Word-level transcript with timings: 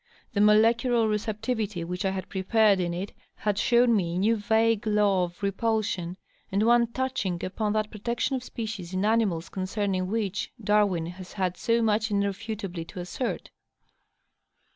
The 0.33 0.41
molecular 0.41 1.07
receptivity 1.07 1.83
which 1.83 2.05
I 2.05 2.09
had 2.09 2.27
prepared 2.27 2.79
in 2.79 2.91
it 2.91 3.13
had 3.35 3.59
shown 3.59 3.95
me 3.95 4.15
a 4.15 4.17
new 4.17 4.35
vague 4.35 4.87
law 4.87 5.25
of 5.25 5.43
repulsion, 5.43 6.17
and 6.51 6.63
one 6.65 6.87
touching 6.87 7.45
upon 7.45 7.73
that 7.73 7.91
protection 7.91 8.35
of 8.35 8.43
species 8.43 8.95
in 8.95 9.05
animals 9.05 9.47
concerning 9.49 10.07
which 10.07 10.51
Darwin 10.59 11.05
has 11.05 11.33
had 11.33 11.55
so 11.55 11.83
much 11.83 12.09
irrefutably 12.09 12.83
to 12.85 12.99
assert. 12.99 13.51